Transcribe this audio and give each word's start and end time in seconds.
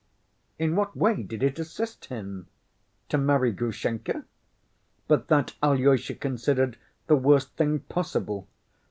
In 0.57 0.75
what 0.75 0.97
way 0.97 1.21
did 1.21 1.43
it 1.43 1.59
assist 1.59 2.05
him? 2.05 2.47
To 3.09 3.19
marry 3.19 3.51
Grushenka? 3.51 4.25
But 5.07 5.27
that 5.27 5.53
Alyosha 5.61 6.15
considered 6.15 6.79
the 7.05 7.15
worst 7.17 7.51
thing 7.55 7.81
possible. 7.81 8.47